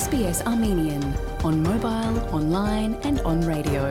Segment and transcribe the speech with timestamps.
[0.00, 1.02] SBS Armenian
[1.44, 3.82] on mobile, online and on radio.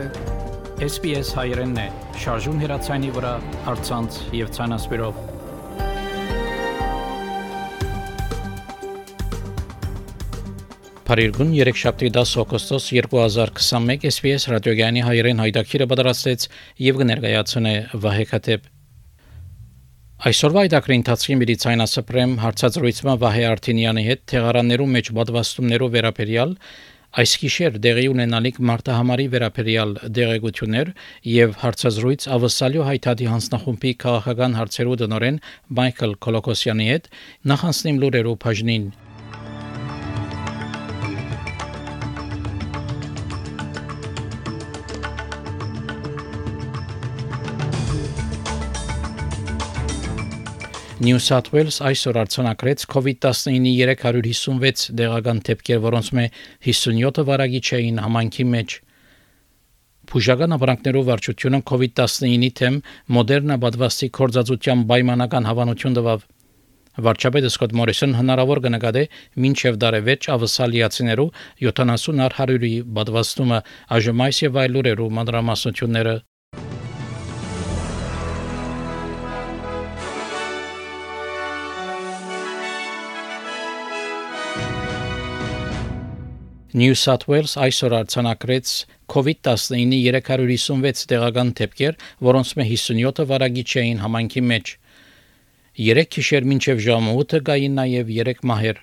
[0.86, 1.84] SBS հայերենն է,
[2.22, 3.34] շարժուն հեռացանի վրա,
[3.66, 5.20] հարցանց եւ ցանասպիրով։
[11.10, 16.50] Փարիգուն 3 շաբթի 10 օգոստոս 2021 SBS ռադիոգյանի հայերեն հայտակիրը պատրաստեց
[16.90, 18.70] եւ կներկայացնե Վահե Քաթեփ
[20.20, 26.52] Այսօրվա այդակրի ընթացքի միլիցայնասպրեմ հարցազրույցમાં Վահե Արտինյանի հետ թեղարաններում մեջ պատվաստումներով վերաբերյալ
[27.24, 30.92] այս գիշեր դեղի ունենալիք մարտահամարի վերաբերյալ դեղեցություններ
[31.40, 35.40] եւ հարցազրույց ավսալյո հայտարարի հանձնախումբի քաղաքական հարցերու դնորեն
[35.80, 37.08] Մայքլ Կոլոկոսյանի հետ
[37.54, 38.84] նախանցնիմ լուրերով բաժնին
[51.00, 56.24] New South Wales այսօր արձանագրեց COVID-19-ի 356 դեղական դեպքեր, որոնց մե
[56.66, 58.74] 57-ը վարագիչ էին համանքի մեջ։
[60.12, 62.76] Փուժական ապրանքներով վարչությունը COVID-19-ի թեմ
[63.16, 66.26] մոդեռնա բադվաստի կորզածության պայմանական հավանություն տվավ։
[67.08, 69.06] Վարչապետը Սկոտ Մորիսոն հնարավոր կնկատե
[69.40, 71.30] մինչև դարևեջ ավսալիացիներու
[71.64, 73.62] 70 առ 100-ի բադվաստումը
[73.96, 76.20] այժմ այս եւ այլ լուրերու մանրամասնությունները
[86.72, 88.72] New South Wales այսօր արձանագրեց
[89.10, 91.96] COVID-19-ի 356 տեղական դեպքեր,
[92.28, 94.70] որոնց մե 57-ը վարագիչ էին համանքի մեջ։
[95.88, 98.80] 3 գիշեր մինչև ժամը 8-ը գային նաև 3 մահեր։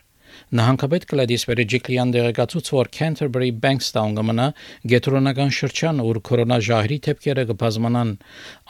[0.58, 4.46] Նահանգապետ Գլադիս Վերեջիկլյան դեղեկացուց, որ Canterbury Bankstown կմնա
[4.92, 8.14] գետրոնական շրջան, ուր կորոնա ժահրի թեփքերը կբազմանան։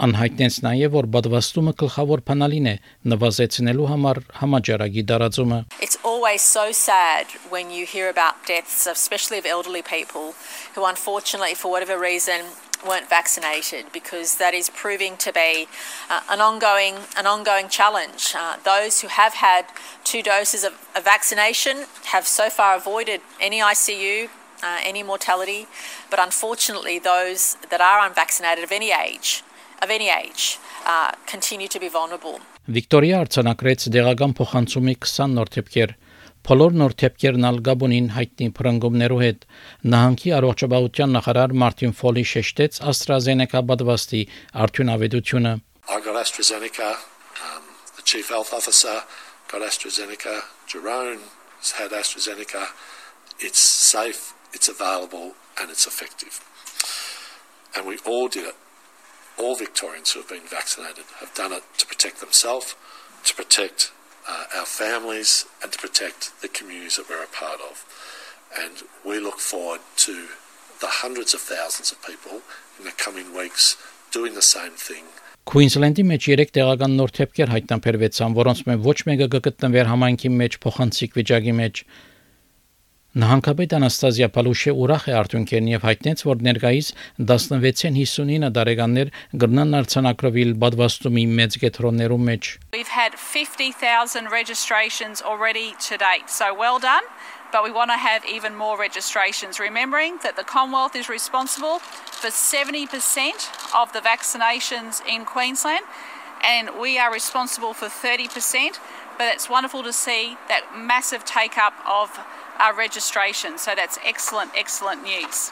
[0.08, 2.76] Անհայտնեց նաև, որ բադվաստումը գլխավոր փանալին է
[3.14, 5.60] նվազեցնելու համար համաճարակի դարածումը։
[6.08, 10.34] always so sad when you hear about deaths, especially of elderly people
[10.74, 12.46] who unfortunately for whatever reason
[12.88, 15.68] weren't vaccinated because that is proving to be
[16.10, 18.34] uh, an ongoing an ongoing challenge.
[18.38, 19.66] Uh, those who have had
[20.06, 24.30] two doses of, of, vaccination have so far avoided any ICU,
[24.64, 25.68] uh, any mortality,
[26.10, 29.44] but unfortunately, those that are unvaccinated of any age,
[29.82, 32.40] of any age, uh, continue to be vulnerable.
[32.68, 35.92] Վիկտորիա արձանագրեց դեղական փոխանցումի 20 նոր դեպքեր
[36.48, 39.46] Բոլոր նոր թեփքերն ալ Գաբոնին հայտնի փրկումներու հետ
[39.94, 44.22] նահանգի առողջապահության նախարար Մարտին Ֆոլի շեշտեց AstraZeneca բադվաստի
[44.68, 45.56] արդյունավետությունը
[46.26, 47.64] AstraZeneca um,
[47.96, 49.00] the chief health officer
[49.48, 50.36] got AstraZeneca
[50.68, 51.24] Jerome
[51.64, 52.68] has had AstraZeneca
[53.40, 56.44] it's safe it's available and it's effective.
[57.76, 58.67] And we all did it
[59.38, 62.76] all Victorians who have been vaccinated have done it to protect themselves
[63.28, 63.92] to protect
[64.28, 67.86] uh, our families and to protect the communities that we're a part of.
[68.64, 70.14] And we look forward to
[70.80, 72.42] the hundreds of thousands of people
[72.80, 73.78] in the coming weeks
[74.12, 75.06] doing the same thing.
[75.48, 81.16] Քուինսլենդի մեջ 3 տեղական նոր թեփքեր հայտնաբերվեցան, որոնց մեջ ոչ մեկը կգտնվեր համայնքի մեջ փոխանցիկ
[81.20, 81.84] վիճակի մեջ։
[83.18, 86.90] Նահանգապետ Անաստազիա Պալուշե ուրախ է արդյունքերն եւ հայտնեց, որ ներկայիս
[87.32, 89.10] 16-ին 59 տարեկաններ
[89.42, 96.30] գրնան արցանակրվել բադվաստումի մեծ կետրոններում մեջ։ We've had 50,000 registrations already to date.
[96.30, 97.10] So well done.
[97.50, 101.80] But we want to have even more registrations, remembering that the Commonwealth is responsible
[102.22, 102.86] for 70%
[103.74, 105.86] of the vaccinations in Queensland,
[106.44, 108.78] and we are responsible for 30%.
[109.18, 112.20] But it's wonderful to see that massive take up of
[112.60, 113.58] our registration.
[113.58, 115.52] So that's excellent, excellent news.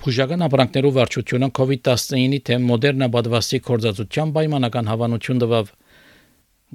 [0.00, 5.72] Փուժական ապրանքներով վարչությունը COVID-19-ի թեմ մոդեռնա բադվաստի կորզածության պայմանական հավանություն տվավ։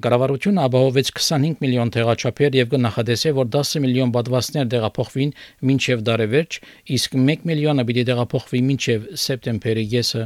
[0.06, 5.36] Գարավարությունը ապահովեց 25 միլիոն տեղաչափեր եւ կնախադեսե, որ 10 միլիոն բադվաստներ տեղափոխվին
[5.70, 6.60] մինչեւ դարևերջ,
[7.00, 10.26] իսկ 1 միլիոնը պիտի տեղափոխվի մինչեւ սեպտեմբերի 9-ը։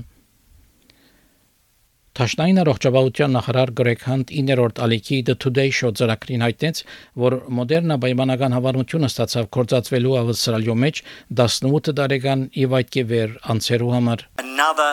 [2.20, 6.82] Տաշնային առողջապահության նախարար Գրեգ Հանտ 9-րդ ալիքի The Today Show ծրագրին հայտնեց,
[7.24, 11.00] որ մոդեռնա պայմանական հավանությունը ստացավ կորցածվելու ավստրալիո մեջ
[11.40, 14.90] 18 տարեկան եւ այդ կևեր անցերու համար։ Another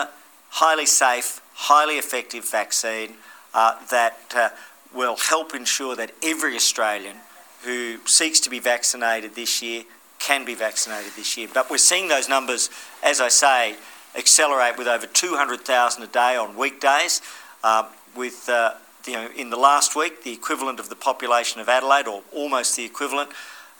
[0.61, 3.19] highly safe, highly effective vaccine
[3.51, 4.47] uh, that uh,
[4.95, 7.19] will help ensure that every Australian
[7.67, 9.83] who seeks to be vaccinated this year
[10.23, 11.51] can be vaccinated this year.
[11.53, 12.69] But we're seeing those numbers,
[13.03, 13.75] as I say,
[14.16, 17.20] accelerate with over 200,000 a day on weekdays.
[17.64, 17.84] Uh,
[18.16, 18.74] with uh,
[19.06, 22.76] you know, in the last week, the equivalent of the population of Adelaide, or almost
[22.76, 23.30] the equivalent.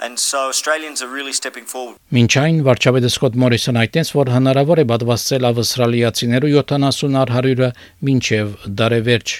[0.00, 1.96] And so Australians are really stepping forward.
[2.11, 7.69] Մինչ այն վարչապետը Սկոտ Մորիսոն այդտենց որ հնարավոր է պատվաստել ավստրալիացիներու 70 առ 100-ը
[8.08, 9.34] մինչև դարևերջ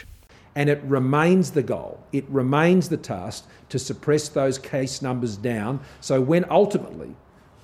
[0.55, 5.81] And it remains the goal, it remains the task to suppress those case numbers down.
[6.01, 7.17] So when ultimately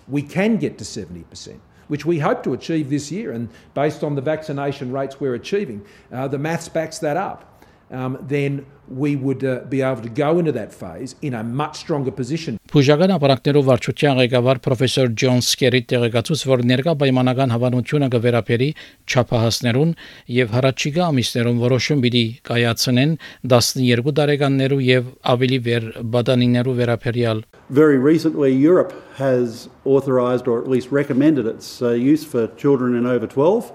[0.09, 4.16] we can get to 70%, which we hope to achieve this year, and based on
[4.16, 7.53] the vaccination rates we're achieving, uh, the maths backs that up.
[7.94, 11.78] Um, then we would uh, be able to go into that phase in a much
[11.78, 12.58] stronger position.
[12.74, 18.70] Բուժական ապրանքներով վարչության ղեկավար պրոֆեսոր Ջոն Սկերի տեղեկացուց, որ ներկա պայմանական հավանությունը կվերապերի
[19.06, 19.94] չափահասներուն
[20.40, 23.16] եւ հառաջիկա ամիսներում որոշում պիտի կայացնեն
[23.54, 25.88] 12 տարեկաններու եւ ավելի վեր
[26.18, 32.48] բադանիներու վերապերյալ Very recently Europe has authorized or at least recommended its uh, use for
[32.58, 33.72] children in over 12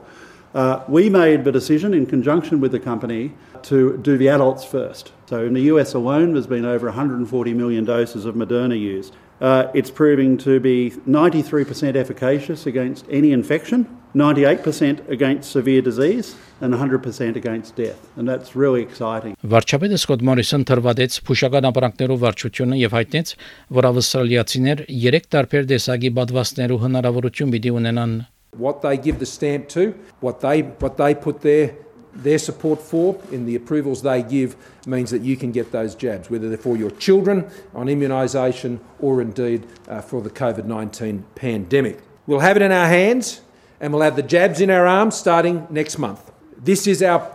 [0.57, 3.33] Uh, we made the decision in conjunction with the company
[3.63, 5.11] to do the adults first.
[5.25, 9.15] So in the US alone, there's been over 140 million doses of Moderna used.
[9.41, 16.73] Uh, it's proving to be 93% efficacious against any infection, 98% against severe disease, and
[16.73, 18.07] 100% against death.
[18.15, 19.35] And that's really exciting.
[19.43, 23.33] Վարչապետը Սկոտ Մորիսոն թրվադեց փուշական ապրանքներով վարչությունը եւ հայտնեց,
[23.79, 28.15] որ ավստրալիացիներ 3 տարբեր տեսակի բադվաստներու հնարավորություն պիտի ունենան
[28.58, 31.74] what they give the stamp to, what they what they put their
[32.12, 34.56] their support for in the approvals they give
[34.86, 39.22] means that you can get those jabs, whether they're for your children on immunisation or
[39.22, 42.00] indeed uh, for the COVID 19 pandemic.
[42.26, 43.40] We'll have it in our hands
[43.80, 46.30] and we'll have the jabs in our arms starting next month.
[46.56, 47.34] This is our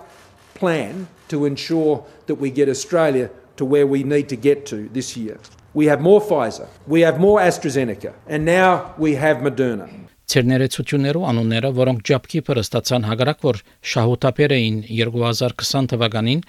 [0.54, 5.16] plan to ensure that we get Australia to where we need to get to this
[5.16, 5.40] year.
[5.74, 10.03] We have more Pfizer, we have more AstraZeneca, and now we have Moderna.
[10.32, 13.60] Ցերներեցություններու անունները, որոնք ջապկիպը ստացան հագարակ որ
[13.94, 16.44] շահութապեր էին 2020 թվականին,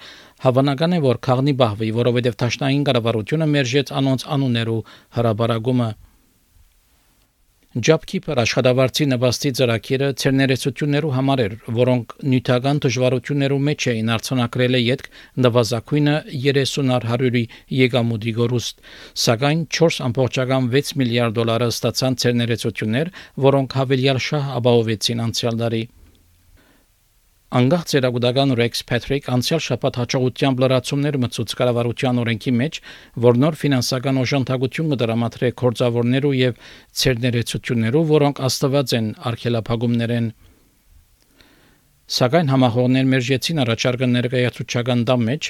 [0.45, 4.79] հավանական է որ քաղնի բահվի, որովհետև Թաշնային կառավարությունը մերժեց անոնց անուններու
[5.19, 5.89] հրաբարագումը
[7.75, 15.09] JobKeeper աշխատավարձի նվաստի ծրագիրը ցերներեցություններու համար էր, որոնք նյութական դժվարություններու մեջ էին արցանակրել յետք
[15.45, 16.13] նվազագույնը
[16.45, 17.43] 30-ար 100-ի
[17.81, 18.79] եկամուտի գորուստ,
[19.25, 23.13] սակայն 4.6 միլիարդ դոլարը ստացան ցերներեցություններ,
[23.49, 25.83] որոնք հավելյալ շահ ապահովեցին անցյալ տարի։
[27.55, 32.79] Անգախ ծերագուտական Rex Patrick անցյալ շաբաթ հաջողությամբ լրացումներ մցուց կառավարության օրենքի մեջ,
[33.25, 36.57] որ նոր ֆինանսական օժանդակություն կդրամատրե կորձավորներու եւ
[37.01, 40.27] ցերներեցություններու, որոնք աստված են արխելափագումներեն
[42.15, 45.49] Սակայն համախոհներ մերժեցին առաջարկը ներկայացուցչական դամ մեջ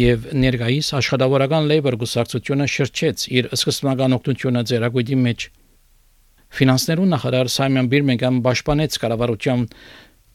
[0.00, 5.48] եւ ներկայիս աշխատավորական Labour գուսակցությունը շրջեց իր սկզբնական օգնությունը ծերագույտի մեջ
[6.56, 9.64] Ֆինանսներու նախարար Սայմոն Բիրմինգհամ պաշտպանեց կառավարության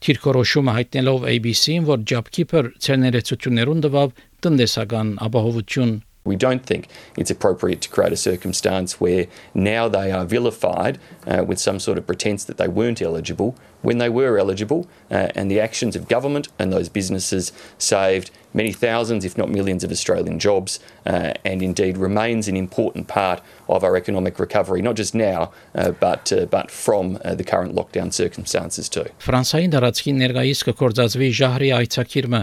[0.05, 4.11] Թիրքորոշումը հայտնելով ABC-ին, որ JobKeeper ցերներեցություններուն տվավ
[4.45, 5.95] տնտեսական ապահովություն
[6.27, 11.45] We don't think it's appropriate to create a circumstance where now they are vilified uh,
[11.47, 15.49] with some sort of pretense that they weren't eligible when they were eligible, uh, and
[15.49, 20.38] the actions of government and those businesses saved many thousands, if not millions, of Australian
[20.38, 25.52] jobs, uh, and indeed remains an important part of our economic recovery, not just now,
[25.74, 29.06] uh, but uh, but from uh, the current lockdown circumstances too.
[29.22, 32.42] Ֆրանսիային դարածքի ներկայիս կկործածվի ժահրի այցակիրմը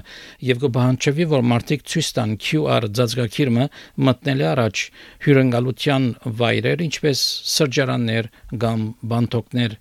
[0.50, 3.68] եւ կբահանջվի, որ մարտիկ ցույց տան QR ծածկակիրմը
[4.10, 4.86] մտնել առաջ
[5.28, 6.10] հյուրընկալության
[6.40, 7.28] վայրեր, ինչպես
[7.58, 8.34] սրճարաններ
[8.66, 9.78] կամ բանտոկներ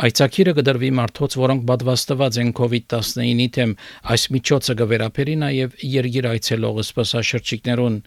[0.00, 3.74] Այցակիրը կդրվի մարդոց, որոնք պատվաստված են COVID-19-ի թեմ,
[4.14, 7.98] այս միջոցը կվերապերի նաև երգիր այցելող սպասաշրջիկներուն։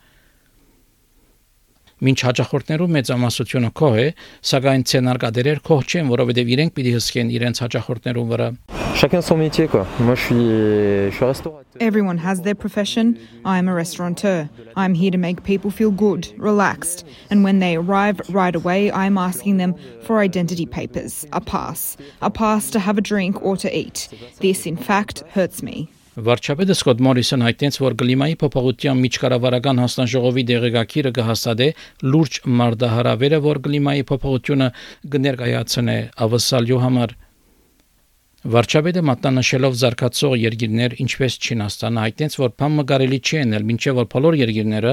[2.03, 4.07] Մինչ հաջախորդներու մեծամասնությունը քոհ է,
[4.53, 8.49] սակայն ցենարգադերեր քոհ չեն, որովհետև իրենք պիտի հսկեն իրենց հաջախորդներու վրա։
[8.95, 9.85] Chacun son métier quoi.
[9.99, 11.63] Moi je suis je suis restaurateur.
[11.79, 13.17] Everyone has their profession.
[13.43, 14.47] I am a restaurateur.
[14.75, 19.17] I'm here to make people feel good, relaxed, and when they arrive right away, I'm
[19.17, 19.73] asking them
[20.03, 24.09] for identity papers, a pass, a pass to have a drink or to eat.
[24.39, 25.89] This in fact hurts me.
[26.13, 31.69] Վարչապետը Սկոտ Մորիսոն հայտնեց, որ կլիմայի փոփոխության միջկառավարական հանձնաժողովի դեղեկագիրը կհաստատե
[32.05, 34.67] լուրջ մարդահրավերը, որ կլիմայի փոփոխությունը
[35.15, 35.97] կներկայացնե
[36.27, 37.15] ավսալյու համար։
[38.43, 44.35] Վարչապետը մատնանշելով զարգացող երկիրներ, ինչպես Չինաստանը, հայտնեց, որ բամը կարելի չի ենել, մինչև որ բոլոր
[44.41, 44.91] երկիրները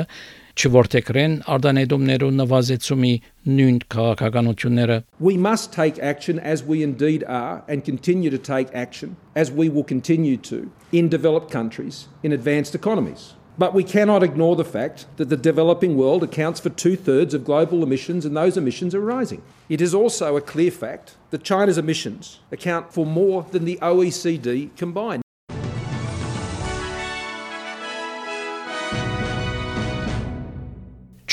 [0.60, 3.10] չորթեքրեն արտանետումներու նվազեցումի
[3.56, 9.16] նույն քաղաքականությունները We must take action as we indeed are and continue to take action
[9.34, 14.55] as we will continue to in developed countries in advanced economies But we cannot ignore
[14.57, 18.57] the fact that the developing world accounts for two thirds of global emissions, and those
[18.57, 19.41] emissions are rising.
[19.69, 24.75] It is also a clear fact that China's emissions account for more than the OECD
[24.75, 25.21] combined.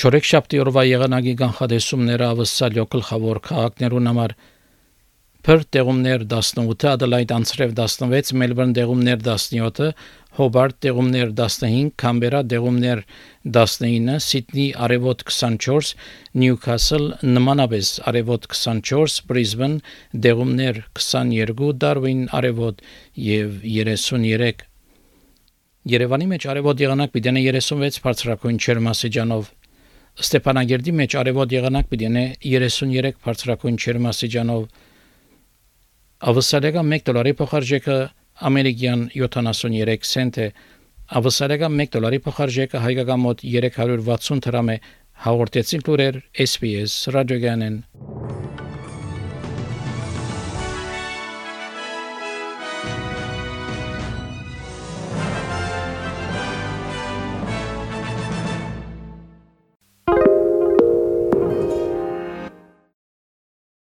[0.02, 4.32] Չորեքշաբթի օրվա եղանակի կանխադեսումները ավսալյո գլխավոր քաղաքներուն համար
[5.48, 9.94] Perth դեղումներ 18, Adelaide անցրև 16, Melbourne դեղումներ 17,
[10.36, 13.06] Hobart դեղումներ 15, Canberra դեղումներ
[13.48, 15.94] 19, Sydney արևոտ 24,
[16.36, 19.80] Newcastle նմանապես արևոտ 24, Brisbane
[20.25, 22.84] դեղումներ 22, Darwin արևոտ
[23.16, 24.66] եւ 33
[25.94, 29.48] Երևանի մեջ արևոտ եղանակ պիտի 36 բարձրակույն չերմասիջանով
[30.27, 32.12] Ստեփանագերդի մեջ արևոտ եղանակ պիտի
[32.51, 34.68] 33 բարձրակույն չերմասիջանով
[36.32, 37.97] Ավսալեգա 1 դոլարի փոխարժեքը
[38.49, 40.49] ամերիկյան 73 سنت է
[41.21, 44.76] ավսալեգա 1 դոլարի փոխարժեքը հայկական մոտ 360 դրամ է
[45.26, 47.76] հաղորդեցին լուրեր SPS ռադիոգանեն